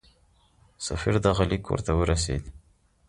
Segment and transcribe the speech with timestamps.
[0.85, 2.43] سفیر دغه لیک ورته ورسېد.